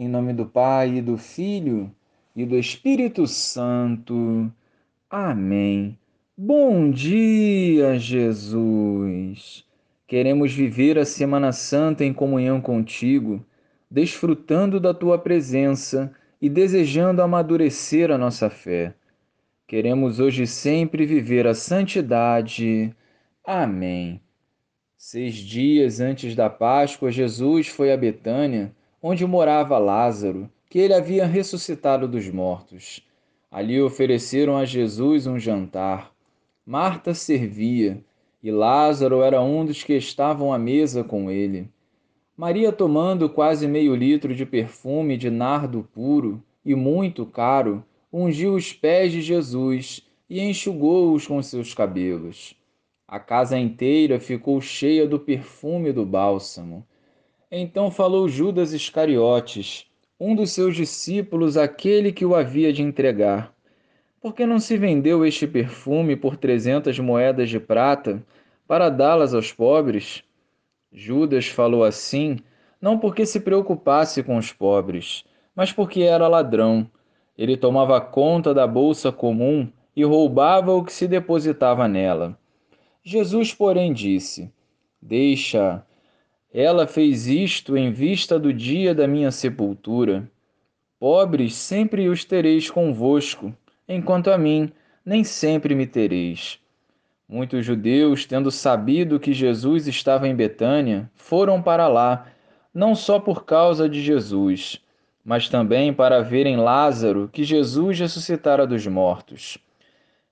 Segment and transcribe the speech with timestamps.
[0.00, 1.92] Em nome do Pai, e do Filho
[2.36, 4.48] e do Espírito Santo.
[5.10, 5.98] Amém.
[6.36, 9.64] Bom dia, Jesus.
[10.06, 13.44] Queremos viver a Semana Santa em comunhão contigo,
[13.90, 18.94] desfrutando da tua presença e desejando amadurecer a nossa fé.
[19.66, 22.94] Queremos hoje sempre viver a santidade.
[23.44, 24.20] Amém.
[24.96, 28.72] Seis dias antes da Páscoa, Jesus foi a Betânia
[29.02, 33.06] onde morava Lázaro, que ele havia ressuscitado dos mortos.
[33.50, 36.12] Ali ofereceram a Jesus um jantar.
[36.66, 38.04] Marta servia,
[38.42, 41.68] e Lázaro era um dos que estavam à mesa com ele.
[42.36, 48.72] Maria, tomando quase meio litro de perfume de nardo puro e muito caro, ungiu os
[48.72, 52.54] pés de Jesus e enxugou-os com seus cabelos.
[53.08, 56.86] A casa inteira ficou cheia do perfume do bálsamo.
[57.50, 59.86] Então falou Judas Iscariotes,
[60.20, 63.54] um dos seus discípulos, aquele que o havia de entregar.
[64.20, 68.22] Por que não se vendeu este perfume por trezentas moedas de prata
[68.66, 70.22] para dá-las aos pobres?
[70.92, 72.36] Judas falou assim,
[72.80, 75.24] não porque se preocupasse com os pobres,
[75.56, 76.86] mas porque era ladrão.
[77.36, 82.38] Ele tomava conta da bolsa comum e roubava o que se depositava nela.
[83.02, 84.52] Jesus, porém, disse:
[85.00, 85.82] Deixa,
[86.52, 90.30] ela fez isto em vista do dia da minha sepultura.
[90.98, 93.54] Pobres sempre os tereis convosco,
[93.88, 94.72] enquanto a mim
[95.04, 96.58] nem sempre me tereis.
[97.28, 102.26] Muitos judeus, tendo sabido que Jesus estava em Betânia, foram para lá,
[102.72, 104.80] não só por causa de Jesus,
[105.22, 109.58] mas também para verem Lázaro, que Jesus ressuscitara dos mortos.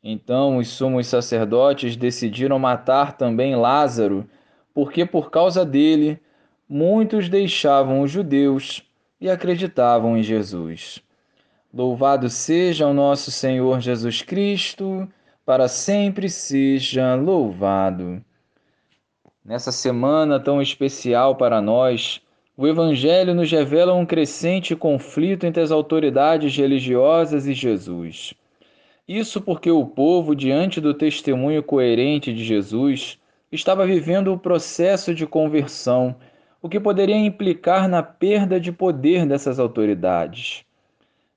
[0.02, 4.26] Então os sumos sacerdotes decidiram matar também Lázaro
[4.76, 6.20] porque por causa dele
[6.68, 8.82] muitos deixavam os judeus
[9.18, 11.02] e acreditavam em Jesus.
[11.72, 15.08] Louvado seja o nosso Senhor Jesus Cristo,
[15.46, 18.22] para sempre seja louvado.
[19.42, 22.20] Nessa semana tão especial para nós,
[22.54, 28.34] o Evangelho nos revela um crescente conflito entre as autoridades religiosas e Jesus.
[29.08, 33.18] Isso porque o povo, diante do testemunho coerente de Jesus,
[33.50, 36.16] estava vivendo o processo de conversão,
[36.60, 40.64] o que poderia implicar na perda de poder dessas autoridades.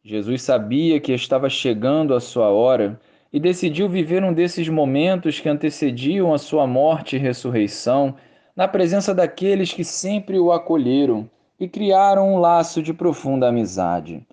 [0.04, 3.00] Jesus sabia que estava chegando a sua hora
[3.32, 8.16] e decidiu viver um desses momentos que antecediam a sua morte e ressurreição,
[8.56, 14.26] na presença daqueles que sempre o acolheram e criaram um laço de profunda amizade.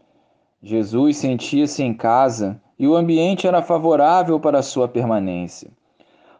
[0.63, 5.71] Jesus sentia-se em casa e o ambiente era favorável para sua permanência.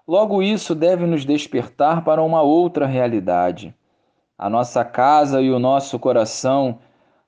[0.07, 3.75] Logo, isso deve nos despertar para uma outra realidade.
[4.39, 6.79] A nossa casa e o nosso coração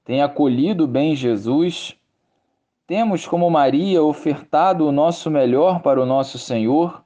[0.05, 1.97] têm acolhido bem Jesus?
[2.87, 7.03] Temos, como Maria, ofertado o nosso melhor para o nosso Senhor?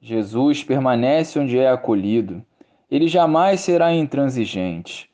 [0.00, 2.44] Jesus permanece onde é acolhido.
[2.90, 5.08] Ele jamais será intransigente.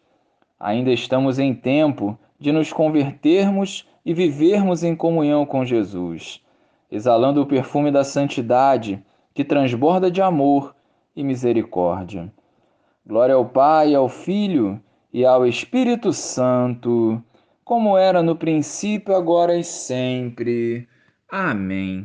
[0.58, 6.40] Ainda estamos em tempo de nos convertermos e vivermos em comunhão com Jesus,
[6.90, 9.04] exalando o perfume da santidade
[9.38, 10.74] que transborda de amor
[11.14, 12.28] e misericórdia.
[13.06, 14.82] Glória ao Pai, ao Filho
[15.12, 17.22] e ao Espírito Santo,
[17.64, 20.88] como era no princípio, agora e sempre.
[21.30, 22.04] Amém.